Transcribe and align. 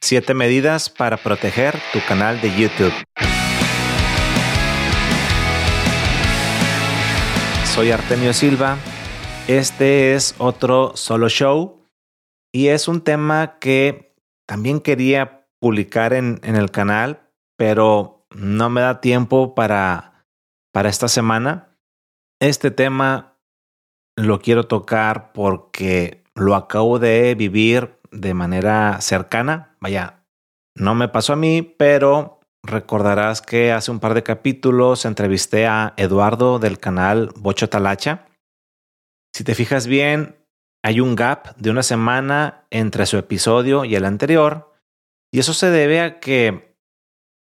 7 0.00 0.34
medidas 0.34 0.90
para 0.90 1.16
proteger 1.16 1.78
tu 1.92 2.00
canal 2.06 2.40
de 2.40 2.54
YouTube. 2.56 2.92
Soy 7.64 7.90
Artemio 7.90 8.32
Silva. 8.32 8.78
Este 9.48 10.14
es 10.14 10.34
otro 10.38 10.92
solo 10.96 11.28
show 11.28 11.84
y 12.52 12.68
es 12.68 12.88
un 12.88 13.02
tema 13.02 13.58
que 13.58 14.16
también 14.46 14.80
quería 14.80 15.46
publicar 15.60 16.12
en, 16.12 16.40
en 16.42 16.56
el 16.56 16.70
canal, 16.70 17.28
pero 17.56 18.26
no 18.30 18.70
me 18.70 18.80
da 18.80 19.00
tiempo 19.00 19.54
para, 19.54 20.26
para 20.72 20.88
esta 20.88 21.08
semana. 21.08 21.76
Este 22.40 22.70
tema 22.70 23.38
lo 24.16 24.40
quiero 24.40 24.66
tocar 24.66 25.32
porque 25.32 26.24
lo 26.34 26.54
acabo 26.54 26.98
de 26.98 27.34
vivir 27.34 27.95
de 28.10 28.34
manera 28.34 29.00
cercana. 29.00 29.76
Vaya, 29.80 30.24
no 30.74 30.94
me 30.94 31.08
pasó 31.08 31.32
a 31.32 31.36
mí, 31.36 31.62
pero 31.62 32.40
recordarás 32.62 33.42
que 33.42 33.72
hace 33.72 33.90
un 33.90 34.00
par 34.00 34.14
de 34.14 34.22
capítulos 34.22 35.04
entrevisté 35.04 35.66
a 35.66 35.94
Eduardo 35.96 36.58
del 36.58 36.78
canal 36.78 37.30
Bocho 37.36 37.68
Talacha. 37.68 38.26
Si 39.32 39.44
te 39.44 39.54
fijas 39.54 39.86
bien, 39.86 40.36
hay 40.82 41.00
un 41.00 41.14
gap 41.14 41.56
de 41.56 41.70
una 41.70 41.82
semana 41.82 42.66
entre 42.70 43.06
su 43.06 43.18
episodio 43.18 43.84
y 43.84 43.94
el 43.94 44.04
anterior, 44.04 44.72
y 45.32 45.40
eso 45.40 45.54
se 45.54 45.70
debe 45.70 46.00
a 46.00 46.20
que 46.20 46.76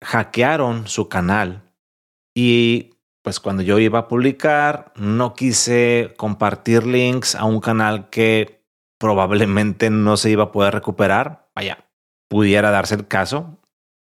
hackearon 0.02 0.88
su 0.88 1.08
canal 1.08 1.64
y 2.34 2.94
pues 3.22 3.40
cuando 3.40 3.62
yo 3.62 3.78
iba 3.78 4.00
a 4.00 4.08
publicar, 4.08 4.92
no 4.96 5.34
quise 5.34 6.12
compartir 6.18 6.86
links 6.86 7.34
a 7.34 7.44
un 7.44 7.58
canal 7.60 8.10
que 8.10 8.53
probablemente 9.04 9.90
no 9.90 10.16
se 10.16 10.30
iba 10.30 10.44
a 10.44 10.50
poder 10.50 10.72
recuperar. 10.72 11.50
Vaya, 11.54 11.90
pudiera 12.30 12.70
darse 12.70 12.94
el 12.94 13.06
caso. 13.06 13.58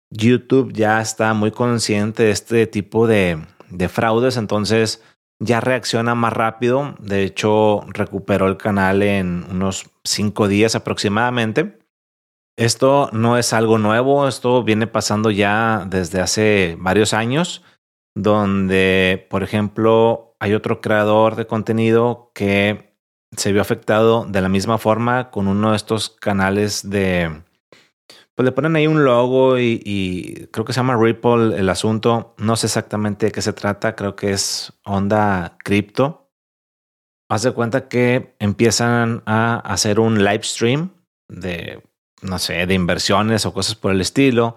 YouTube 0.10 0.74
ya 0.74 1.00
está 1.00 1.34
muy 1.34 1.52
consciente 1.52 2.24
de 2.24 2.32
este 2.32 2.68
tipo 2.68 3.08
de, 3.08 3.42
de 3.70 3.88
fraudes, 3.88 4.36
entonces 4.36 5.02
ya 5.40 5.62
reacciona 5.62 6.14
más 6.14 6.34
rápido. 6.34 6.96
De 7.00 7.24
hecho, 7.24 7.86
recuperó 7.88 8.50
el 8.50 8.58
canal 8.58 9.02
en 9.02 9.46
unos 9.50 9.90
cinco 10.04 10.50
días 10.50 10.76
aproximadamente. 10.76 11.80
Esto 12.58 13.10
no 13.14 13.38
es 13.38 13.54
algo 13.54 13.78
nuevo, 13.78 14.28
esto 14.28 14.62
viene 14.62 14.88
pasando 14.88 15.32
ya 15.32 15.86
desde 15.90 16.20
hace 16.20 16.76
varios 16.82 17.14
años 17.14 17.64
donde, 18.14 19.26
por 19.30 19.42
ejemplo, 19.42 20.36
hay 20.42 20.54
otro 20.54 20.82
creador 20.82 21.38
de 21.38 21.48
contenido 21.48 22.34
que 22.36 22.91
se 23.36 23.52
vio 23.52 23.62
afectado 23.62 24.26
de 24.28 24.42
la 24.42 24.50
misma 24.50 24.78
forma 24.78 25.32
con 25.32 25.48
uno 25.48 25.72
de 25.72 25.78
estos 25.78 26.10
canales 26.10 26.90
de... 26.90 27.44
Pues 28.36 28.46
le 28.46 28.52
ponen 28.52 28.76
ahí 28.76 28.88
un 28.88 29.04
logo 29.04 29.60
y, 29.60 30.48
creo 30.52 30.66
que 30.66 30.74
se 30.74 30.80
llama 30.80 30.98
Ripple 30.98 31.58
el 31.58 31.70
asunto. 31.70 32.34
No 32.38 32.56
sé 32.56 32.68
exactamente 32.68 33.28
de 33.28 33.32
qué 33.32 33.42
se 33.42 33.54
trata, 33.54 33.96
creo 33.96 34.16
que 34.16 34.32
es 34.32 34.74
onda 34.86 35.58
cripto. 35.64 36.32
Haz 37.30 37.44
de 37.44 37.52
cuenta 37.52 37.88
que 37.88 38.36
empiezan 38.40 39.22
a 39.26 39.60
hacer 39.60 40.00
un 40.00 40.24
live 40.24 40.44
stream 40.44 40.92
de, 41.30 41.84
no 42.22 42.40
sé, 42.40 42.66
de 42.66 42.74
inversiones 42.74 43.46
o 43.46 43.54
cosas 43.54 43.76
por 43.76 43.92
el 43.92 44.02
estilo. 44.02 44.56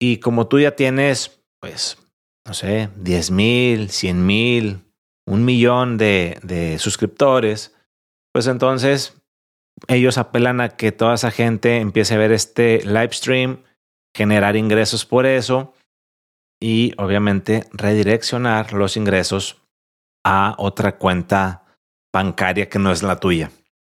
Y 0.00 0.18
como 0.18 0.46
tú 0.46 0.58
ya 0.58 0.72
tienes, 0.72 1.40
pues, 1.60 1.98
no 2.46 2.54
sé, 2.54 2.88
10 2.96 3.30
mil, 3.30 3.90
100 3.90 4.26
mil, 4.26 4.80
un 5.26 5.44
millón 5.44 5.98
de, 5.98 6.38
de 6.42 6.78
suscriptores, 6.78 7.75
pues 8.36 8.48
entonces 8.48 9.16
ellos 9.88 10.18
apelan 10.18 10.60
a 10.60 10.68
que 10.68 10.92
toda 10.92 11.14
esa 11.14 11.30
gente 11.30 11.78
empiece 11.78 12.12
a 12.12 12.18
ver 12.18 12.32
este 12.32 12.84
live 12.84 13.08
stream, 13.12 13.62
generar 14.14 14.56
ingresos 14.56 15.06
por 15.06 15.24
eso 15.24 15.72
y 16.60 16.92
obviamente 16.98 17.64
redireccionar 17.72 18.74
los 18.74 18.98
ingresos 18.98 19.62
a 20.22 20.54
otra 20.58 20.98
cuenta 20.98 21.64
bancaria 22.12 22.68
que 22.68 22.78
no 22.78 22.92
es 22.92 23.02
la 23.02 23.20
tuya. 23.20 23.52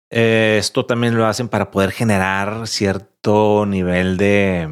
esto 0.08 0.86
también 0.86 1.16
lo 1.16 1.26
hacen 1.26 1.48
para 1.48 1.72
poder 1.72 1.90
generar 1.90 2.68
cierto 2.68 3.66
nivel 3.66 4.18
de, 4.18 4.68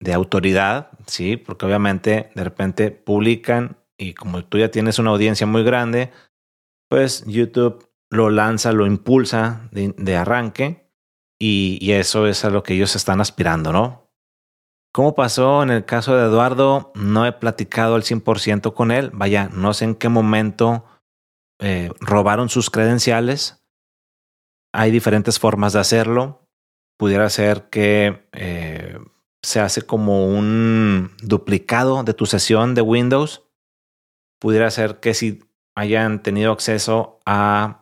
de 0.00 0.12
autoridad, 0.12 0.90
sí, 1.06 1.38
porque 1.38 1.64
obviamente 1.64 2.30
de 2.34 2.44
repente 2.44 2.90
publican 2.90 3.78
y 3.96 4.12
como 4.12 4.44
tú 4.44 4.58
ya 4.58 4.70
tienes 4.70 4.98
una 4.98 5.12
audiencia 5.12 5.46
muy 5.46 5.64
grande, 5.64 6.12
pues 6.90 7.24
YouTube 7.26 7.88
lo 8.12 8.28
lanza, 8.28 8.72
lo 8.72 8.86
impulsa 8.86 9.70
de, 9.72 10.16
arranque 10.16 10.86
y, 11.40 11.92
eso 11.92 12.26
es 12.26 12.44
a 12.44 12.50
lo 12.50 12.62
que 12.62 12.74
ellos 12.74 12.94
están 12.94 13.22
aspirando, 13.22 13.72
¿no? 13.72 14.12
¿Cómo 14.92 15.14
pasó 15.14 15.62
en 15.62 15.70
el 15.70 15.86
caso 15.86 16.14
de 16.14 16.26
Eduardo? 16.26 16.92
No 16.94 17.24
he 17.24 17.32
platicado 17.32 17.94
al 17.94 18.02
100% 18.02 18.74
con 18.74 18.90
él, 18.90 19.10
vaya, 19.14 19.48
no 19.48 19.72
sé 19.72 19.86
en 19.86 19.94
qué 19.94 20.10
momento 20.10 20.84
eh, 21.58 21.90
robaron 22.00 22.50
sus 22.50 22.68
credenciales. 22.68 23.64
Hay 24.74 24.90
diferentes 24.90 25.38
formas 25.38 25.72
de 25.72 25.80
hacerlo. 25.80 26.46
Pudiera 26.98 27.30
ser 27.30 27.70
que 27.70 28.28
eh, 28.32 28.98
se 29.42 29.60
hace 29.60 29.80
como 29.82 30.26
un 30.26 31.12
duplicado 31.22 32.04
de 32.04 32.12
tu 32.12 32.26
sesión 32.26 32.74
de 32.74 32.82
Windows. 32.82 33.42
Pudiera 34.38 34.70
ser 34.70 35.00
que 35.00 35.14
si 35.14 35.40
hayan 35.74 36.22
tenido 36.22 36.52
acceso 36.52 37.18
a 37.24 37.81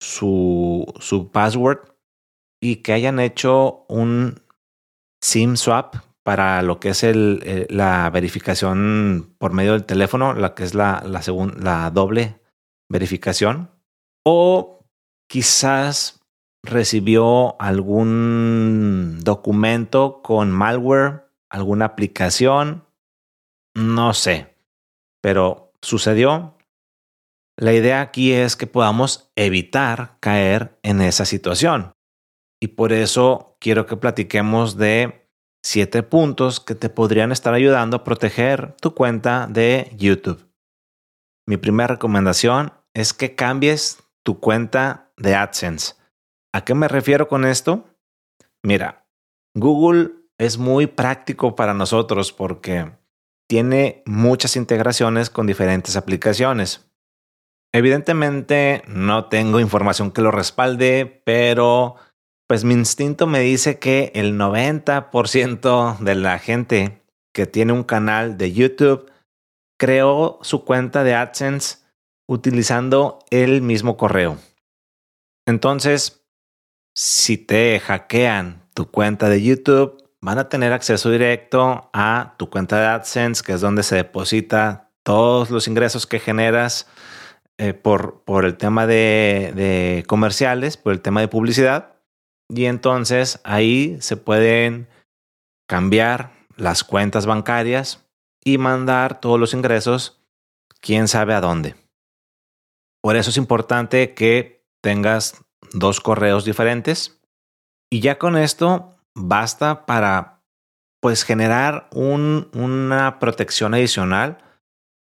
su, 0.00 0.92
su 1.00 1.30
password 1.30 1.78
y 2.60 2.76
que 2.76 2.92
hayan 2.92 3.20
hecho 3.20 3.84
un 3.88 4.42
SIM 5.20 5.56
swap 5.56 5.96
para 6.22 6.60
lo 6.62 6.80
que 6.80 6.88
es 6.88 7.04
el, 7.04 7.40
eh, 7.44 7.66
la 7.70 8.10
verificación 8.10 9.34
por 9.38 9.52
medio 9.52 9.72
del 9.72 9.84
teléfono, 9.84 10.34
la 10.34 10.54
que 10.54 10.64
es 10.64 10.74
la, 10.74 11.02
la, 11.06 11.22
la 11.58 11.90
doble 11.90 12.40
verificación. 12.88 13.70
O 14.24 14.84
quizás 15.28 16.20
recibió 16.64 17.60
algún 17.60 19.20
documento 19.22 20.20
con 20.22 20.50
malware, 20.50 21.28
alguna 21.48 21.84
aplicación, 21.84 22.84
no 23.74 24.12
sé, 24.12 24.56
pero 25.20 25.72
sucedió. 25.80 26.55
La 27.58 27.72
idea 27.72 28.02
aquí 28.02 28.32
es 28.32 28.54
que 28.54 28.66
podamos 28.66 29.32
evitar 29.34 30.18
caer 30.20 30.78
en 30.82 31.00
esa 31.00 31.24
situación. 31.24 31.92
Y 32.60 32.68
por 32.68 32.92
eso 32.92 33.56
quiero 33.60 33.86
que 33.86 33.96
platiquemos 33.96 34.76
de 34.76 35.30
siete 35.64 36.02
puntos 36.02 36.60
que 36.60 36.74
te 36.74 36.90
podrían 36.90 37.32
estar 37.32 37.54
ayudando 37.54 37.96
a 37.96 38.04
proteger 38.04 38.76
tu 38.80 38.94
cuenta 38.94 39.46
de 39.46 39.90
YouTube. 39.96 40.46
Mi 41.48 41.56
primera 41.56 41.88
recomendación 41.88 42.72
es 42.94 43.12
que 43.12 43.34
cambies 43.34 44.02
tu 44.22 44.38
cuenta 44.38 45.12
de 45.16 45.34
AdSense. 45.34 45.94
¿A 46.52 46.64
qué 46.64 46.74
me 46.74 46.88
refiero 46.88 47.28
con 47.28 47.44
esto? 47.44 47.84
Mira, 48.62 49.06
Google 49.54 50.12
es 50.38 50.58
muy 50.58 50.86
práctico 50.86 51.54
para 51.54 51.72
nosotros 51.72 52.32
porque 52.32 52.92
tiene 53.48 54.02
muchas 54.06 54.56
integraciones 54.56 55.30
con 55.30 55.46
diferentes 55.46 55.96
aplicaciones. 55.96 56.85
Evidentemente 57.76 58.82
no 58.88 59.26
tengo 59.26 59.60
información 59.60 60.10
que 60.10 60.22
lo 60.22 60.30
respalde, 60.30 61.20
pero 61.26 61.96
pues 62.48 62.64
mi 62.64 62.72
instinto 62.72 63.26
me 63.26 63.40
dice 63.40 63.78
que 63.78 64.12
el 64.14 64.38
90% 64.38 65.98
de 65.98 66.14
la 66.14 66.38
gente 66.38 67.02
que 67.34 67.44
tiene 67.44 67.74
un 67.74 67.84
canal 67.84 68.38
de 68.38 68.54
YouTube 68.54 69.12
creó 69.78 70.38
su 70.40 70.64
cuenta 70.64 71.04
de 71.04 71.16
AdSense 71.16 71.80
utilizando 72.26 73.18
el 73.28 73.60
mismo 73.60 73.98
correo. 73.98 74.38
Entonces, 75.46 76.24
si 76.94 77.36
te 77.36 77.78
hackean 77.78 78.70
tu 78.72 78.90
cuenta 78.90 79.28
de 79.28 79.42
YouTube, 79.42 80.02
van 80.22 80.38
a 80.38 80.48
tener 80.48 80.72
acceso 80.72 81.10
directo 81.10 81.90
a 81.92 82.36
tu 82.38 82.48
cuenta 82.48 82.80
de 82.80 82.86
AdSense, 82.86 83.44
que 83.44 83.52
es 83.52 83.60
donde 83.60 83.82
se 83.82 83.96
deposita 83.96 84.94
todos 85.02 85.50
los 85.50 85.68
ingresos 85.68 86.06
que 86.06 86.20
generas 86.20 86.88
eh, 87.58 87.72
por, 87.72 88.22
por 88.24 88.44
el 88.44 88.56
tema 88.56 88.86
de, 88.86 90.04
comerciales, 90.06 90.76
por 90.76 90.92
el 90.92 91.00
tema 91.00 91.20
de 91.20 91.28
publicidad. 91.28 91.94
Y 92.48 92.66
entonces 92.66 93.40
ahí 93.44 93.96
se 94.00 94.16
pueden 94.16 94.88
cambiar 95.66 96.32
las 96.56 96.84
cuentas 96.84 97.26
bancarias 97.26 98.06
y 98.44 98.58
mandar 98.58 99.20
todos 99.20 99.40
los 99.40 99.54
ingresos, 99.54 100.22
quién 100.80 101.08
sabe 101.08 101.34
a 101.34 101.40
dónde. 101.40 101.74
Por 103.02 103.16
eso 103.16 103.30
es 103.30 103.36
importante 103.36 104.14
que 104.14 104.64
tengas 104.82 105.42
dos 105.72 106.00
correos 106.00 106.44
diferentes. 106.44 107.20
Y 107.90 108.00
ya 108.00 108.18
con 108.18 108.36
esto 108.36 108.92
basta 109.14 109.86
para 109.86 110.42
pues 111.00 111.24
generar 111.24 111.88
un, 111.92 112.50
una 112.52 113.18
protección 113.18 113.74
adicional 113.74 114.38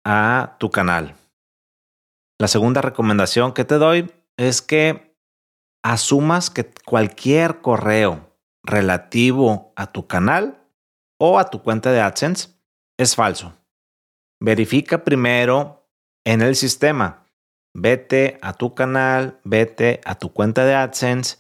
a 0.04 0.56
tu 0.58 0.70
canal. 0.70 1.16
La 2.40 2.48
segunda 2.48 2.82
recomendación 2.82 3.52
que 3.52 3.64
te 3.64 3.76
doy 3.76 4.10
es 4.36 4.60
que 4.60 5.16
asumas 5.84 6.50
que 6.50 6.70
cualquier 6.84 7.60
correo 7.60 8.36
relativo 8.64 9.72
a 9.76 9.92
tu 9.92 10.06
canal 10.06 10.66
o 11.20 11.38
a 11.38 11.50
tu 11.50 11.62
cuenta 11.62 11.92
de 11.92 12.00
AdSense 12.00 12.48
es 12.98 13.14
falso. 13.14 13.52
Verifica 14.40 15.04
primero 15.04 15.88
en 16.24 16.42
el 16.42 16.56
sistema. 16.56 17.26
Vete 17.76 18.38
a 18.42 18.54
tu 18.54 18.74
canal, 18.74 19.40
vete 19.44 20.00
a 20.04 20.16
tu 20.16 20.32
cuenta 20.32 20.64
de 20.64 20.74
AdSense 20.74 21.38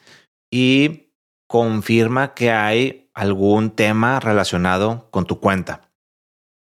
y 0.52 1.12
confirma 1.48 2.34
que 2.34 2.50
hay 2.50 3.10
algún 3.14 3.70
tema 3.70 4.20
relacionado 4.20 5.08
con 5.10 5.26
tu 5.26 5.40
cuenta. 5.40 5.92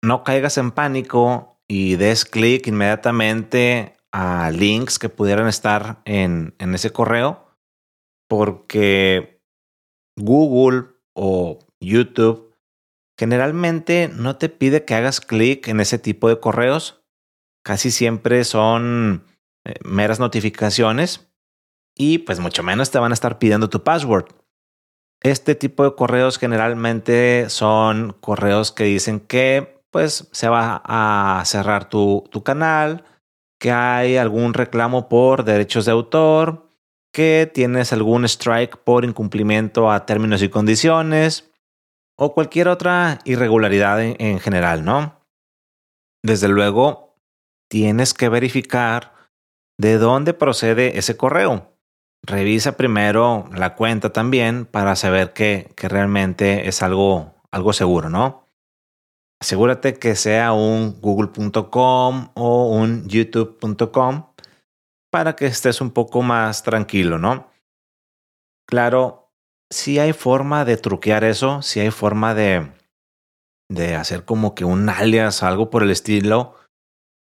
No 0.03 0.25
caigas 0.25 0.59
en 0.59 0.71
pánico 0.71 1.61
y 1.69 1.97
des 1.97 2.25
clic 2.25 2.67
inmediatamente 2.67 3.97
a 4.13 4.51
links 4.51 4.99
que 4.99 5.09
pudieran 5.09 5.49
estar 5.49 6.03
en, 6.05 6.55
en 6.59 6.75
ese 6.75 6.91
correo 6.91 7.47
porque 8.29 9.43
Google 10.17 10.89
o 11.15 11.59
YouTube 11.81 12.57
generalmente 13.19 14.09
no 14.09 14.37
te 14.37 14.49
pide 14.49 14.85
que 14.85 14.95
hagas 14.95 15.21
clic 15.21 15.69
en 15.69 15.81
ese 15.81 15.99
tipo 15.99 16.29
de 16.29 16.41
correos. 16.41 17.05
Casi 17.63 17.91
siempre 17.91 18.45
son 18.45 19.27
eh, 19.67 19.75
meras 19.85 20.19
notificaciones 20.19 21.31
y 21.95 22.19
pues 22.19 22.41
mucho 22.41 22.63
menos 22.63 22.91
te 22.91 22.99
van 22.99 23.13
a 23.13 23.15
estar 23.15 23.39
pidiendo 23.39 23.69
tu 23.69 23.85
password. 23.85 24.27
Este 25.23 25.55
tipo 25.55 25.85
de 25.85 25.95
correos 25.95 26.39
generalmente 26.39 27.51
son 27.51 28.17
correos 28.21 28.73
que 28.73 28.85
dicen 28.85 29.21
que 29.21 29.85
pues 29.91 30.29
se 30.33 30.49
va 30.49 30.83
a 30.85 31.43
cerrar 31.45 31.89
tu, 31.89 32.25
tu 32.31 32.43
canal, 32.43 33.05
que 33.63 33.71
hay 33.71 34.17
algún 34.17 34.55
reclamo 34.55 35.09
por 35.09 35.45
derechos 35.45 35.85
de 35.85 35.93
autor, 35.93 36.69
que 37.13 37.49
tienes 37.55 37.93
algún 37.93 38.25
strike 38.25 38.77
por 38.79 39.05
incumplimiento 39.05 39.89
a 39.89 40.05
términos 40.05 40.43
y 40.43 40.49
condiciones 40.49 41.53
o 42.19 42.35
cualquier 42.35 42.67
otra 42.67 43.21
irregularidad 43.25 44.03
en, 44.03 44.41
general, 44.41 44.85
¿no? 44.85 45.21
Desde 46.25 46.49
luego, 46.49 47.15
tienes 47.71 48.15
que 48.15 48.29
verificar 48.29 49.13
de 49.79 49.97
dónde 49.97 50.35
procede 50.35 50.99
ese 50.99 51.17
correo. 51.17 51.79
Revisa 52.25 52.77
primero 52.77 53.49
la 53.55 53.77
cuenta 53.77 54.13
también 54.13 54.67
para 54.67 54.97
saber 54.97 55.35
que, 55.35 55.73
que 55.77 55.89
realmente 55.89 56.67
es 56.67 56.83
algo, 56.83 57.37
algo 57.53 57.73
seguro, 57.73 58.11
¿no? 58.11 58.42
Asegúrate 59.43 59.99
que 59.99 60.15
sea 60.15 60.53
un 60.53 61.01
google.com 61.01 62.29
o 62.35 62.69
un 62.69 63.09
youtube.com 63.09 64.27
para 65.11 65.35
que 65.35 65.47
estés 65.47 65.81
un 65.81 65.91
poco 65.91 66.23
más 66.23 66.63
tranquilo, 66.63 67.19
¿no? 67.19 67.51
Claro, 68.69 69.33
si 69.69 69.99
hay 69.99 70.13
forma 70.13 70.65
de 70.65 70.77
truquear 70.77 71.25
eso, 71.25 71.61
si 71.61 71.81
hay 71.81 71.91
forma 71.91 72.35
de, 72.37 72.71
de 73.69 73.97
hacer 73.97 74.25
como 74.25 74.55
que 74.55 74.65
un 74.65 74.89
alias, 74.89 75.43
algo 75.43 75.71
por 75.71 75.83
el 75.83 75.91
estilo, 75.91 76.55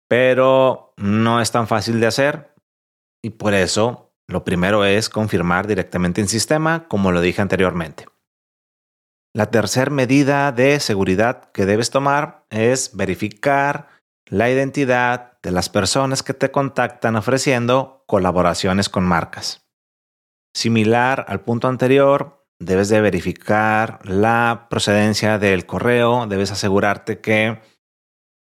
pero 0.08 0.94
no 0.96 1.40
es 1.40 1.52
tan 1.52 1.68
fácil 1.68 2.00
de 2.00 2.08
hacer 2.08 2.52
y 3.22 3.30
por 3.30 3.54
eso 3.54 4.10
lo 4.26 4.42
primero 4.42 4.84
es 4.84 5.08
confirmar 5.08 5.68
directamente 5.68 6.20
en 6.20 6.26
sistema, 6.26 6.88
como 6.88 7.12
lo 7.12 7.20
dije 7.20 7.40
anteriormente. 7.42 8.07
La 9.38 9.52
tercera 9.52 9.92
medida 9.92 10.50
de 10.50 10.80
seguridad 10.80 11.52
que 11.52 11.64
debes 11.64 11.90
tomar 11.90 12.44
es 12.50 12.96
verificar 12.96 13.86
la 14.26 14.50
identidad 14.50 15.38
de 15.44 15.52
las 15.52 15.68
personas 15.68 16.24
que 16.24 16.34
te 16.34 16.50
contactan 16.50 17.14
ofreciendo 17.14 18.02
colaboraciones 18.08 18.88
con 18.88 19.04
marcas. 19.04 19.64
Similar 20.56 21.24
al 21.28 21.42
punto 21.42 21.68
anterior, 21.68 22.48
debes 22.58 22.88
de 22.88 23.00
verificar 23.00 24.00
la 24.02 24.66
procedencia 24.70 25.38
del 25.38 25.66
correo, 25.66 26.26
debes 26.26 26.50
asegurarte 26.50 27.20
que 27.20 27.60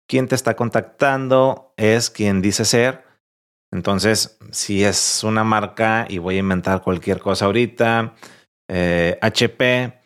quien 0.06 0.27
te 0.27 0.35
está 0.35 0.57
contactando 0.57 1.74
es 1.77 2.09
quien 2.09 2.41
dice 2.41 2.65
ser. 2.65 3.06
Entonces, 3.71 4.38
si 4.51 4.83
es 4.83 5.24
una 5.24 5.45
marca 5.45 6.07
y 6.09 6.18
voy 6.18 6.35
a 6.35 6.39
inventar 6.39 6.81
cualquier 6.81 7.21
cosa 7.21 7.45
ahorita, 7.45 8.15
HP, 8.68 9.83
eh, 9.83 10.03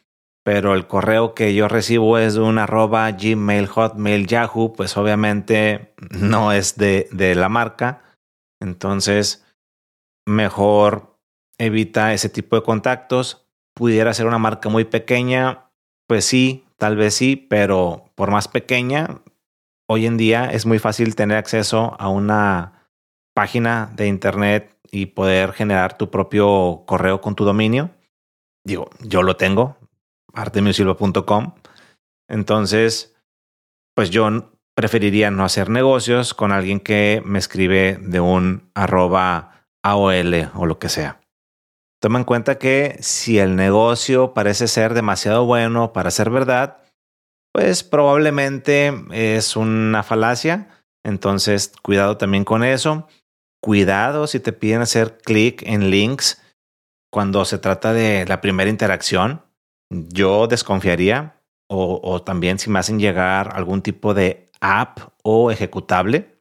pero 0.48 0.76
el 0.76 0.88
correo 0.88 1.36
que 1.36 1.54
yo 1.54 1.68
recibo 1.68 2.18
es 2.18 2.36
de 2.36 2.40
un 2.40 2.58
arroba 2.58 3.12
Gmail, 3.12 3.68
Hotmail, 3.68 4.28
Yahoo, 4.28 4.72
pues 4.72 4.96
obviamente 4.96 5.94
no 6.12 6.54
es 6.54 6.78
de, 6.78 7.10
de 7.12 7.36
la 7.36 7.50
marca. 7.50 8.16
Entonces, 8.62 9.46
mejor 10.26 11.20
evita 11.58 12.14
ese 12.14 12.30
tipo 12.30 12.56
de 12.56 12.64
contactos. 12.64 13.46
Pudiera 13.76 14.14
ser 14.14 14.26
una 14.26 14.38
marca 14.38 14.70
muy 14.70 14.86
pequeña, 14.86 15.70
pues 16.08 16.24
sí, 16.24 16.64
tal 16.78 16.96
vez 16.96 17.16
sí, 17.16 17.36
pero 17.36 18.06
por 18.16 18.32
más 18.32 18.48
pequeña, 18.48 19.20
hoy 19.90 20.06
en 20.06 20.16
día 20.16 20.50
es 20.50 20.66
muy 20.66 20.80
fácil 20.80 21.18
tener 21.18 21.36
acceso 21.36 21.98
a 22.00 22.08
una 22.08 22.88
página 23.36 23.92
de 23.98 24.08
internet 24.08 24.80
y 24.92 25.08
poder 25.08 25.52
generar 25.52 25.98
tu 25.98 26.10
propio 26.10 26.84
correo 26.88 27.20
con 27.20 27.36
tu 27.36 27.44
dominio. 27.44 27.90
Digo, 28.64 28.90
yo 29.02 29.24
lo 29.24 29.36
tengo, 29.36 29.76
artemiosilva.com. 30.34 31.56
Entonces, 32.30 33.16
pues 33.96 34.10
yo 34.10 34.52
preferiría 34.76 35.32
no 35.32 35.44
hacer 35.44 35.70
negocios 35.70 36.34
con 36.34 36.52
alguien 36.52 36.80
que 36.80 37.22
me 37.26 37.40
escribe 37.40 37.98
de 38.00 38.20
un 38.20 38.70
arroba 38.76 39.66
AOL 39.84 40.52
o 40.54 40.66
lo 40.66 40.78
que 40.78 40.90
sea. 40.90 41.20
Toma 42.00 42.20
en 42.20 42.26
cuenta 42.26 42.60
que 42.60 42.98
si 43.00 43.40
el 43.40 43.56
negocio 43.56 44.36
parece 44.36 44.68
ser 44.68 44.94
demasiado 44.94 45.46
bueno 45.46 45.94
para 45.94 46.12
ser 46.12 46.30
verdad, 46.30 46.78
pues 47.52 47.84
probablemente 47.84 48.94
es 49.12 49.56
una 49.56 50.04
falacia. 50.04 50.68
Entonces, 51.04 51.74
cuidado 51.82 52.18
también 52.18 52.44
con 52.44 52.64
eso. 52.64 53.08
Cuidado 53.64 54.28
si 54.28 54.40
te 54.40 54.54
piden 54.54 54.82
hacer 54.82 55.18
clic 55.18 55.64
en 55.66 55.90
links 55.90 56.40
cuando 57.12 57.46
se 57.46 57.58
trata 57.58 57.94
de 57.94 58.26
la 58.28 58.42
primera 58.42 58.70
interacción 58.70 59.47
yo 59.90 60.48
desconfiaría 60.48 61.42
o, 61.70 62.22
también 62.24 62.60
si 62.60 62.70
me 62.70 62.80
hacen 62.80 62.98
llegar 63.00 63.52
algún 63.56 63.82
tipo 63.82 64.14
de 64.14 64.50
app 64.62 65.00
o 65.24 65.52
ejecutable. 65.52 66.40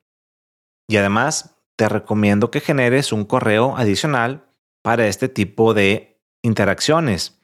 Y 0.89 0.99
además 0.99 1.59
te 1.77 1.89
recomiendo 1.89 2.53
que 2.53 2.61
generes 2.61 3.13
un 3.13 3.25
correo 3.25 3.77
adicional 3.77 4.49
para 4.83 5.09
este 5.09 5.29
tipo 5.29 5.75
de 5.75 6.23
interacciones. 6.43 7.43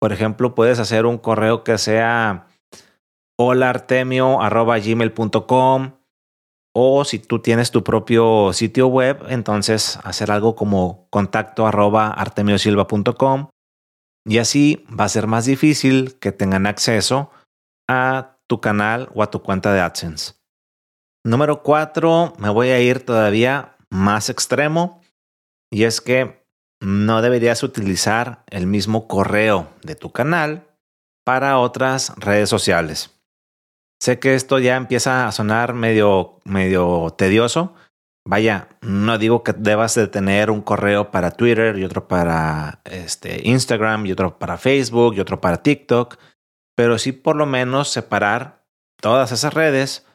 Por 0.00 0.12
ejemplo, 0.12 0.54
puedes 0.54 0.78
hacer 0.78 1.06
un 1.06 1.18
correo 1.18 1.64
que 1.64 1.76
sea 1.78 2.46
holartemio.gmail.com 3.38 5.92
o 6.78 7.04
si 7.04 7.18
tú 7.18 7.40
tienes 7.40 7.70
tu 7.70 7.82
propio 7.82 8.52
sitio 8.52 8.86
web, 8.86 9.24
entonces 9.28 9.98
hacer 10.04 10.30
algo 10.30 10.54
como 10.54 11.08
contacto 11.10 11.66
y 14.26 14.38
así 14.38 14.84
va 14.88 15.04
a 15.04 15.08
ser 15.08 15.28
más 15.28 15.44
difícil 15.44 16.18
que 16.18 16.32
tengan 16.32 16.66
acceso 16.66 17.30
a 17.88 18.38
tu 18.48 18.60
canal 18.60 19.08
o 19.14 19.22
a 19.22 19.30
tu 19.30 19.42
cuenta 19.42 19.72
de 19.72 19.80
AdSense. 19.80 20.34
Número 21.24 21.62
cuatro, 21.62 22.32
me 22.38 22.50
voy 22.50 22.68
a 22.70 22.80
ir 22.80 23.04
todavía 23.04 23.76
más 23.88 24.28
extremo 24.28 25.00
y 25.70 25.84
es 25.84 26.00
que 26.00 26.44
no 26.80 27.22
deberías 27.22 27.62
utilizar 27.62 28.44
el 28.48 28.66
mismo 28.66 29.08
correo 29.08 29.70
de 29.82 29.94
tu 29.94 30.10
canal 30.10 30.66
para 31.24 31.58
otras 31.58 32.12
redes 32.16 32.48
sociales. 32.48 33.12
Sé 34.00 34.18
que 34.18 34.34
esto 34.34 34.58
ya 34.58 34.76
empieza 34.76 35.26
a 35.26 35.32
sonar 35.32 35.72
medio, 35.72 36.40
medio 36.44 37.14
tedioso, 37.16 37.74
Vaya, 38.28 38.68
no 38.80 39.18
digo 39.18 39.44
que 39.44 39.52
debas 39.52 39.94
de 39.94 40.08
tener 40.08 40.50
un 40.50 40.60
correo 40.60 41.12
para 41.12 41.30
Twitter 41.30 41.78
y 41.78 41.84
otro 41.84 42.08
para 42.08 42.80
este, 42.84 43.48
Instagram 43.48 44.04
y 44.04 44.10
otro 44.10 44.36
para 44.40 44.58
Facebook 44.58 45.14
y 45.14 45.20
otro 45.20 45.40
para 45.40 45.62
TikTok, 45.62 46.16
pero 46.74 46.98
sí 46.98 47.12
por 47.12 47.36
lo 47.36 47.46
menos 47.46 47.88
separar 47.88 48.66
todas 49.00 49.30
esas 49.30 49.54
redes 49.54 50.06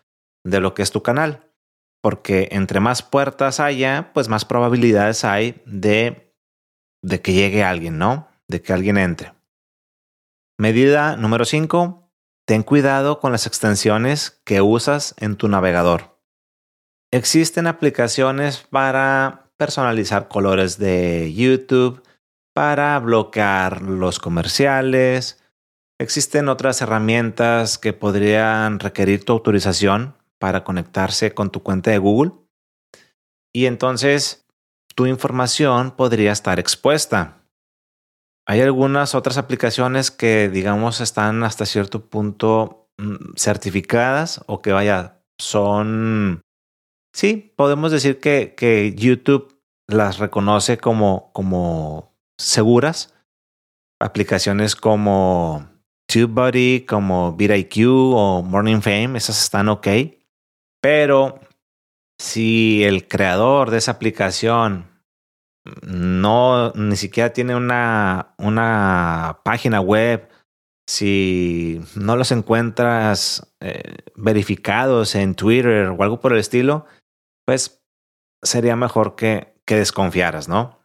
de 0.44 0.60
lo 0.60 0.74
que 0.74 0.82
es 0.82 0.91
tu 0.91 1.01
canal, 1.01 1.53
porque 2.01 2.50
entre 2.51 2.82
más 2.82 3.01
puertas 3.01 3.62
haya, 3.62 4.12
pues 4.13 4.27
más 4.27 4.44
probabilidades 4.44 5.24
hay 5.24 5.62
de, 5.65 6.36
de 7.01 7.22
que 7.22 7.32
llegue 7.32 7.63
alguien, 7.63 7.98
¿no? 7.98 8.27
De 8.50 8.62
que 8.62 8.74
alguien 8.74 8.98
entre. 8.98 9.34
Medida 10.60 11.15
número 11.15 11.46
5. 11.46 12.12
Ten 12.46 12.63
cuidado 12.63 13.22
con 13.22 13.32
las 13.32 13.48
extensiones 13.48 14.41
que 14.44 14.62
usas 14.62 15.15
en 15.18 15.38
tu 15.38 15.48
navegador. 15.48 16.20
Existen 17.13 17.68
aplicaciones 17.68 18.65
para 18.70 19.51
personalizar 19.58 20.30
colores 20.30 20.77
de 20.77 21.34
YouTube, 21.34 22.01
para 22.53 22.98
bloquear 23.00 23.82
los 23.82 24.18
comerciales. 24.18 25.44
Existen 26.00 26.48
otras 26.48 26.82
herramientas 26.82 27.77
que 27.77 27.91
podrían 27.91 28.80
requerir 28.80 29.25
tu 29.25 29.34
autorización 29.34 30.15
para 30.39 30.63
conectarse 30.63 31.34
con 31.34 31.51
tu 31.51 31.62
cuenta 31.62 31.91
de 31.91 31.98
Google. 31.98 32.32
Y 33.53 33.65
entonces 33.65 34.48
tu 34.96 35.06
información 35.06 35.91
podría 35.91 36.32
estar 36.32 36.60
expuesta. 36.60 37.44
Hay 38.48 38.62
algunas 38.62 39.15
otras 39.15 39.38
aplicaciones 39.38 40.12
que, 40.12 40.50
digamos, 40.50 41.01
están 41.01 41.44
hasta 41.44 41.65
cierto 41.65 42.10
punto 42.10 42.89
mm, 42.98 43.36
certificadas 43.36 44.41
o 44.48 44.62
que, 44.62 44.72
vaya, 44.72 45.22
son... 45.38 46.41
Sí, 47.13 47.53
podemos 47.56 47.91
decir 47.91 48.20
que, 48.20 48.56
que 48.56 48.94
YouTube 48.96 49.60
las 49.88 50.20
reconoce 50.20 50.77
como, 50.77 51.32
como 51.34 52.15
seguras. 52.38 53.13
Aplicaciones 54.00 54.75
como 54.75 55.70
TubeBuddy, 56.08 56.86
como 56.86 57.34
VidIQ 57.34 57.88
o 57.88 58.41
Morning 58.41 58.82
Fame, 58.82 59.18
esas 59.18 59.41
están 59.44 59.70
ok. 59.70 59.88
Pero 60.82 61.39
si 62.20 62.84
el 62.84 63.08
creador 63.08 63.70
de 63.70 63.77
esa 63.77 63.91
aplicación 63.91 64.89
no 65.84 66.72
ni 66.74 66.96
siquiera 66.96 67.34
tiene 67.34 67.56
una, 67.56 68.34
una 68.38 69.39
página 69.44 69.80
web, 69.80 70.27
si 70.88 71.82
no 71.96 72.15
los 72.15 72.32
encuentras 72.32 73.53
eh, 73.60 73.98
verificados 74.15 75.15
en 75.15 75.36
Twitter 75.36 75.88
o 75.88 76.01
algo 76.01 76.20
por 76.20 76.34
el 76.34 76.39
estilo, 76.39 76.86
pues 77.45 77.83
sería 78.43 78.75
mejor 78.75 79.15
que, 79.15 79.55
que 79.65 79.75
desconfiaras, 79.75 80.48
¿no? 80.48 80.79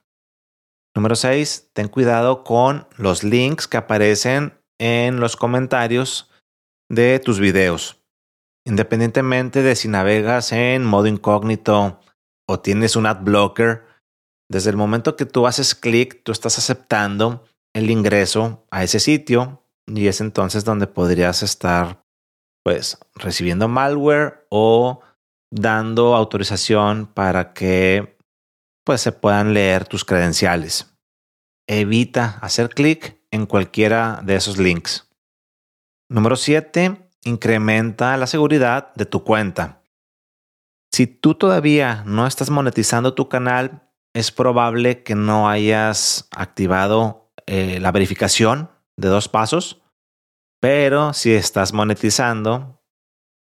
Número 0.95 1.15
6, 1.15 1.71
ten 1.75 1.89
cuidado 1.89 2.43
con 2.43 2.89
los 2.97 3.23
links 3.23 3.69
que 3.69 3.77
aparecen 3.77 4.59
en 4.79 5.21
los 5.21 5.37
comentarios 5.37 6.31
de 6.91 7.19
tus 7.19 7.39
videos. 7.39 8.03
Independientemente 8.67 9.63
de 9.63 9.77
si 9.77 9.89
navegas 9.89 10.53
en 10.53 10.85
modo 10.85 11.07
incógnito 11.07 12.01
o 12.49 12.61
tienes 12.61 12.97
un 12.97 13.07
ad 13.07 13.23
blocker, 13.23 13.85
desde 14.49 14.71
el 14.71 14.77
momento 14.77 15.17
que 15.17 15.27
tú 15.27 15.47
haces 15.47 15.75
clic, 15.75 16.23
tú 16.23 16.33
estás 16.33 16.59
aceptando 16.59 17.45
el 17.75 17.91
ingreso 17.91 18.67
a 18.71 18.83
ese 18.83 19.01
sitio 19.01 19.63
y 19.87 20.07
es 20.07 20.21
entonces 20.21 20.65
donde 20.65 20.87
podrías 20.87 21.43
estar 21.43 22.05
pues 22.65 22.99
recibiendo 23.15 23.69
malware 23.69 24.47
o 24.49 25.01
dando 25.51 26.15
autorización 26.15 27.07
para 27.07 27.53
que 27.53 28.19
pues 28.85 29.01
se 29.01 29.13
puedan 29.13 29.55
leer 29.55 29.87
tus 29.87 30.05
credenciales. 30.05 30.95
Evita 31.69 32.39
hacer 32.41 32.69
clic 32.71 33.21
en 33.31 33.47
cualquiera 33.47 34.21
de 34.23 34.37
esos 34.37 34.59
links. 34.59 35.11
Número 36.09 36.37
7. 36.37 37.11
Incrementa 37.25 38.17
la 38.17 38.29
seguridad 38.29 38.95
de 38.95 39.07
tu 39.07 39.25
cuenta. 39.25 39.83
Si 40.93 41.09
tú 41.09 41.35
todavía 41.35 42.05
no 42.07 42.27
estás 42.27 42.49
monetizando 42.51 43.15
tu 43.15 43.29
canal, 43.29 43.91
es 44.15 44.31
probable 44.31 45.03
que 45.03 45.15
no 45.15 45.49
hayas 45.49 46.29
activado 46.31 47.33
eh, 47.47 47.81
la 47.81 47.93
verificación 47.93 48.71
de 48.97 49.09
dos 49.09 49.29
pasos, 49.29 49.83
pero 50.61 51.13
si 51.13 51.33
estás 51.35 51.73
monetizando, 51.73 52.76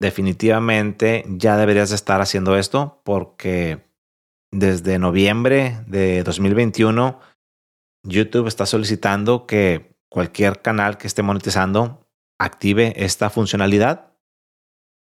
definitivamente 0.03 1.24
ya 1.29 1.55
deberías 1.55 1.91
estar 1.91 2.19
haciendo 2.19 2.57
esto 2.57 3.01
porque 3.05 3.88
desde 4.51 5.00
noviembre 5.00 5.81
de 5.88 6.24
2021 6.24 7.19
YouTube 8.05 8.48
está 8.48 8.65
solicitando 8.65 9.48
que 9.48 9.95
cualquier 10.10 10.62
canal 10.62 10.98
que 10.98 11.07
esté 11.07 11.24
monetizando 11.24 12.05
active 12.38 12.93
esta 12.98 13.29
funcionalidad. 13.29 14.13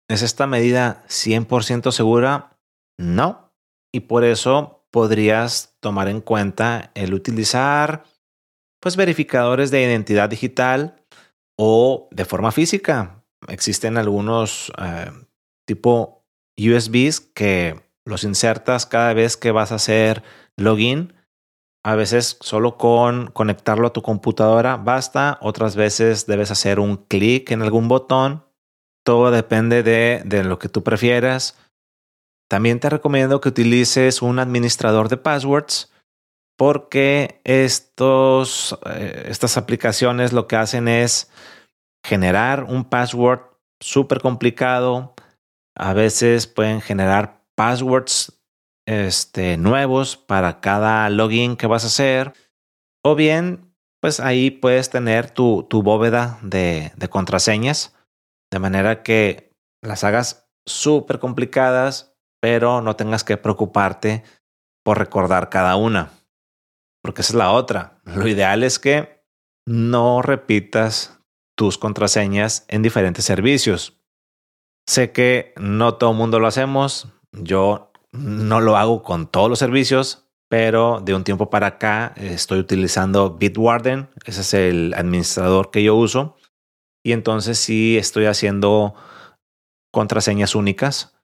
¿Es 0.09 0.21
esta 0.21 0.47
medida 0.47 1.03
100% 1.09 1.91
segura? 1.91 2.57
No. 2.97 3.53
Y 3.91 4.01
por 4.01 4.23
eso 4.23 4.85
podrías 4.89 5.75
tomar 5.81 6.07
en 6.07 6.21
cuenta 6.21 6.91
el 6.95 7.13
utilizar 7.13 8.05
pues 8.79 8.95
verificadores 8.95 9.69
de 9.69 9.83
identidad 9.83 10.29
digital 10.29 11.03
o 11.57 12.07
de 12.11 12.23
forma 12.23 12.53
física. 12.53 13.22
Existen 13.47 13.97
algunos 13.97 14.71
eh, 14.77 15.11
tipo 15.65 16.25
USBs 16.57 17.19
que 17.19 17.81
los 18.05 18.23
insertas 18.23 18.85
cada 18.85 19.13
vez 19.13 19.37
que 19.37 19.51
vas 19.51 19.71
a 19.71 19.75
hacer 19.75 20.23
login. 20.57 21.13
A 21.85 21.95
veces 21.95 22.37
solo 22.39 22.77
con 22.77 23.27
conectarlo 23.27 23.87
a 23.87 23.93
tu 23.93 24.01
computadora 24.01 24.77
basta, 24.77 25.37
otras 25.41 25.75
veces 25.75 26.25
debes 26.25 26.49
hacer 26.49 26.79
un 26.79 26.97
clic 26.97 27.51
en 27.51 27.61
algún 27.61 27.87
botón. 27.87 28.45
Todo 29.05 29.31
depende 29.31 29.83
de, 29.83 30.21
de 30.25 30.43
lo 30.43 30.59
que 30.59 30.69
tú 30.69 30.83
prefieras. 30.83 31.57
También 32.49 32.79
te 32.79 32.89
recomiendo 32.89 33.41
que 33.41 33.49
utilices 33.49 34.21
un 34.21 34.39
administrador 34.39 35.09
de 35.09 35.17
passwords 35.17 35.91
porque 36.57 37.41
estos, 37.43 38.77
eh, 38.85 39.25
estas 39.27 39.57
aplicaciones 39.57 40.33
lo 40.33 40.47
que 40.47 40.55
hacen 40.55 40.87
es 40.87 41.29
generar 42.03 42.63
un 42.63 42.85
password 42.85 43.41
súper 43.79 44.21
complicado. 44.21 45.13
A 45.75 45.93
veces 45.93 46.47
pueden 46.47 46.81
generar 46.81 47.43
passwords 47.55 48.41
este, 48.87 49.57
nuevos 49.57 50.17
para 50.17 50.59
cada 50.59 51.09
login 51.09 51.55
que 51.55 51.67
vas 51.67 51.83
a 51.83 51.87
hacer. 51.87 52.33
O 53.03 53.15
bien, 53.15 53.73
pues 54.01 54.19
ahí 54.19 54.51
puedes 54.51 54.89
tener 54.89 55.31
tu, 55.31 55.63
tu 55.63 55.83
bóveda 55.83 56.39
de, 56.41 56.91
de 56.95 57.09
contraseñas. 57.09 57.95
De 58.51 58.59
manera 58.59 59.03
que 59.03 59.51
las 59.81 60.03
hagas 60.03 60.47
súper 60.65 61.19
complicadas 61.19 62.13
pero 62.43 62.81
no 62.81 62.97
tengas 62.97 63.23
que 63.23 63.37
preocuparte 63.37 64.21
por 64.83 64.97
recordar 64.97 65.47
cada 65.47 65.77
una. 65.77 66.11
Porque 67.01 67.21
esa 67.21 67.31
es 67.31 67.35
la 67.35 67.51
otra. 67.51 68.01
Lo 68.03 68.27
ideal 68.27 68.63
es 68.63 68.79
que 68.79 69.23
no 69.65 70.21
repitas 70.21 71.22
tus 71.55 71.77
contraseñas 71.77 72.65
en 72.67 72.81
diferentes 72.81 73.25
servicios. 73.25 73.97
Sé 74.87 75.11
que 75.11 75.53
no 75.57 75.95
todo 75.95 76.11
el 76.11 76.17
mundo 76.17 76.39
lo 76.39 76.47
hacemos. 76.47 77.07
Yo 77.31 77.91
no 78.11 78.61
lo 78.61 78.77
hago 78.77 79.03
con 79.03 79.27
todos 79.27 79.49
los 79.49 79.59
servicios, 79.59 80.27
pero 80.49 81.01
de 81.01 81.15
un 81.15 81.23
tiempo 81.23 81.49
para 81.49 81.67
acá 81.67 82.13
estoy 82.17 82.59
utilizando 82.59 83.37
Bitwarden. 83.37 84.09
Ese 84.25 84.41
es 84.41 84.53
el 84.53 84.93
administrador 84.93 85.71
que 85.71 85.83
yo 85.83 85.95
uso. 85.95 86.35
Y 87.03 87.11
entonces 87.11 87.57
sí 87.57 87.97
estoy 87.97 88.25
haciendo 88.25 88.93
contraseñas 89.91 90.55
únicas 90.55 91.15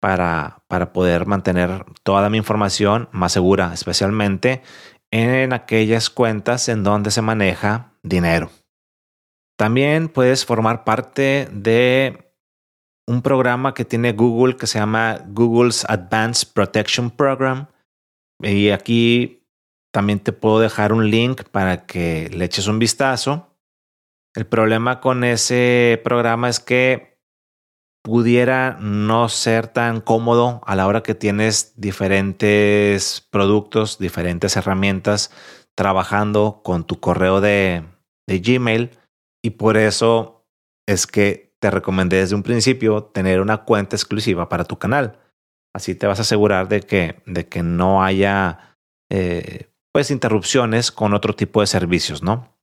para, 0.00 0.62
para 0.68 0.92
poder 0.92 1.26
mantener 1.26 1.84
toda 2.02 2.30
mi 2.30 2.38
información 2.38 3.08
más 3.12 3.32
segura, 3.32 3.72
especialmente 3.72 4.62
en 5.10 5.52
aquellas 5.52 6.10
cuentas 6.10 6.68
en 6.68 6.84
donde 6.84 7.10
se 7.10 7.22
maneja 7.22 7.92
dinero. 8.02 8.50
También 9.58 10.08
puedes 10.08 10.46
formar 10.46 10.84
parte 10.84 11.48
de 11.50 12.32
un 13.08 13.22
programa 13.22 13.74
que 13.74 13.84
tiene 13.84 14.12
Google 14.12 14.56
que 14.56 14.68
se 14.68 14.78
llama 14.78 15.18
Google's 15.26 15.84
Advanced 15.88 16.52
Protection 16.52 17.10
Program. 17.10 17.66
Y 18.40 18.70
aquí 18.70 19.48
también 19.90 20.20
te 20.20 20.32
puedo 20.32 20.60
dejar 20.60 20.92
un 20.92 21.10
link 21.10 21.42
para 21.50 21.86
que 21.86 22.30
le 22.32 22.44
eches 22.44 22.68
un 22.68 22.78
vistazo. 22.78 23.56
El 24.34 24.46
problema 24.46 25.00
con 25.00 25.24
ese 25.24 26.00
programa 26.04 26.48
es 26.48 26.60
que 26.60 27.18
pudiera 28.04 28.78
no 28.80 29.28
ser 29.28 29.66
tan 29.66 30.00
cómodo 30.00 30.60
a 30.66 30.76
la 30.76 30.86
hora 30.86 31.02
que 31.02 31.16
tienes 31.16 31.72
diferentes 31.80 33.26
productos, 33.32 33.98
diferentes 33.98 34.56
herramientas 34.56 35.32
trabajando 35.74 36.60
con 36.62 36.84
tu 36.84 37.00
correo 37.00 37.40
de, 37.40 37.82
Gmail 38.28 38.90
y 39.48 39.50
por 39.50 39.78
eso 39.78 40.44
es 40.86 41.06
que 41.06 41.56
te 41.58 41.70
recomendé 41.70 42.18
desde 42.18 42.34
un 42.34 42.42
principio 42.42 43.04
tener 43.04 43.40
una 43.40 43.64
cuenta 43.64 43.96
exclusiva 43.96 44.50
para 44.50 44.64
tu 44.64 44.78
canal. 44.78 45.20
Así 45.74 45.94
te 45.94 46.06
vas 46.06 46.18
a 46.18 46.22
asegurar 46.22 46.68
de 46.68 46.82
que, 46.82 47.22
de 47.24 47.48
que 47.48 47.62
no 47.62 48.04
haya 48.04 48.76
eh, 49.10 49.70
pues 49.90 50.10
interrupciones 50.10 50.92
con 50.92 51.14
otro 51.14 51.34
tipo 51.34 51.62
de 51.62 51.66
servicios, 51.66 52.22
¿no? 52.22 52.54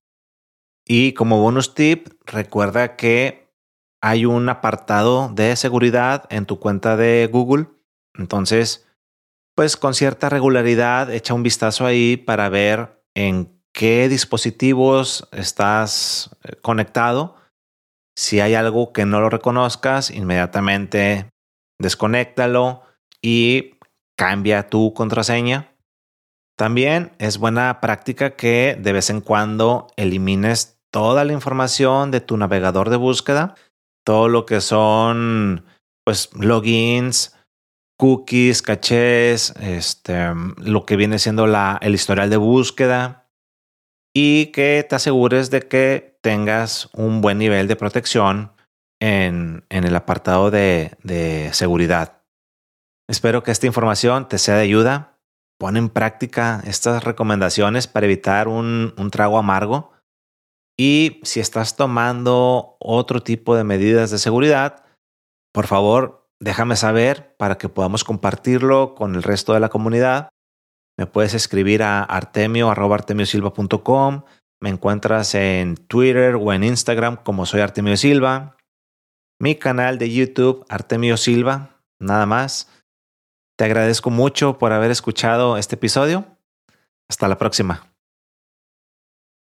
Y 0.87 1.13
como 1.13 1.41
bonus 1.41 1.73
tip, 1.73 2.09
recuerda 2.23 2.95
que 2.95 3.51
hay 3.99 4.25
un 4.25 4.47
apartado 4.47 5.31
de 5.33 5.55
seguridad 5.55 6.25
en 6.29 6.45
tu 6.45 6.59
cuenta 6.59 6.95
de 6.95 7.27
Google. 7.31 7.65
Entonces, 8.13 8.87
pues 9.55 9.75
con 9.75 9.95
cierta 9.95 10.29
regularidad, 10.29 11.11
echa 11.11 11.33
un 11.33 11.41
vistazo 11.41 11.87
ahí 11.87 12.15
para 12.15 12.47
ver 12.49 13.03
en 13.15 13.54
qué 13.75 14.09
dispositivos 14.09 15.27
estás 15.31 16.35
eh, 16.43 16.55
conectado. 16.61 17.35
Si 18.17 18.39
hay 18.39 18.55
algo 18.55 18.93
que 18.93 19.05
no 19.05 19.19
lo 19.19 19.29
reconozcas, 19.29 20.09
inmediatamente 20.09 21.29
desconéctalo 21.79 22.83
y 23.21 23.75
cambia 24.17 24.69
tu 24.69 24.93
contraseña. 24.93 25.75
También 26.57 27.11
es 27.19 27.37
buena 27.37 27.81
práctica 27.81 28.37
que 28.37 28.77
de 28.79 28.93
vez 28.93 29.09
en 29.09 29.19
cuando 29.19 29.87
elimines 29.97 30.79
toda 30.89 31.25
la 31.25 31.33
información 31.33 32.11
de 32.11 32.21
tu 32.21 32.37
navegador 32.37 32.89
de 32.89 32.95
búsqueda 32.95 33.55
todo 34.05 34.29
lo 34.29 34.45
que 34.45 34.61
son 34.61 35.65
pues 36.05 36.29
logins, 36.35 37.35
cookies, 37.97 38.61
cachés, 38.61 39.53
este, 39.59 40.27
lo 40.57 40.85
que 40.85 40.95
viene 40.95 41.19
siendo 41.19 41.45
el 41.81 41.95
historial 41.95 42.29
de 42.29 42.37
búsqueda. 42.37 43.24
Y 44.15 44.47
que 44.47 44.85
te 44.87 44.95
asegures 44.95 45.51
de 45.51 45.67
que 45.67 46.17
tengas 46.21 46.89
un 46.93 47.21
buen 47.21 47.37
nivel 47.37 47.67
de 47.67 47.75
protección 47.75 48.53
en, 49.01 49.65
en 49.69 49.83
el 49.83 49.95
apartado 49.95 50.49
de, 50.51 50.97
de 51.03 51.49
seguridad. 51.53 52.23
Espero 53.09 53.43
que 53.43 53.51
esta 53.51 53.67
información 53.67 54.27
te 54.27 54.37
sea 54.37 54.55
de 54.55 54.63
ayuda. 54.63 55.19
Pon 55.59 55.77
en 55.77 55.89
práctica 55.89 56.61
estas 56.65 57.03
recomendaciones 57.03 57.87
para 57.87 58.05
evitar 58.05 58.47
un, 58.47 58.93
un 58.97 59.11
trago 59.11 59.37
amargo. 59.37 59.91
Y 60.77 61.19
si 61.23 61.39
estás 61.39 61.75
tomando 61.75 62.77
otro 62.79 63.21
tipo 63.21 63.55
de 63.55 63.63
medidas 63.63 64.11
de 64.11 64.17
seguridad, 64.17 64.85
por 65.53 65.67
favor, 65.67 66.27
déjame 66.41 66.75
saber 66.75 67.35
para 67.37 67.57
que 67.57 67.69
podamos 67.69 68.03
compartirlo 68.03 68.95
con 68.95 69.15
el 69.15 69.23
resto 69.23 69.53
de 69.53 69.59
la 69.59 69.69
comunidad. 69.69 70.29
Me 70.97 71.07
puedes 71.07 71.33
escribir 71.33 71.83
a 71.83 72.03
artemio.artemiosilva.com. 72.03 74.23
Me 74.61 74.69
encuentras 74.69 75.35
en 75.35 75.75
Twitter 75.75 76.35
o 76.35 76.53
en 76.53 76.63
Instagram 76.63 77.17
como 77.17 77.45
soy 77.45 77.59
Artemio 77.61 77.97
Silva. 77.97 78.55
Mi 79.39 79.55
canal 79.55 79.97
de 79.97 80.11
YouTube, 80.11 80.65
Artemio 80.69 81.17
Silva, 81.17 81.81
nada 81.99 82.25
más. 82.25 82.71
Te 83.57 83.65
agradezco 83.65 84.09
mucho 84.09 84.57
por 84.57 84.71
haber 84.71 84.91
escuchado 84.91 85.57
este 85.57 85.75
episodio. 85.75 86.25
Hasta 87.09 87.27
la 87.27 87.37
próxima. 87.37 87.94